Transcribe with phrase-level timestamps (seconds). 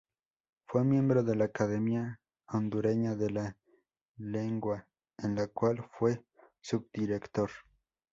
[0.65, 3.57] Fue miembro de la Academia Hondureña de la
[4.17, 4.87] Lengua,
[5.19, 6.25] en la cual fue
[6.59, 7.51] Subdirector.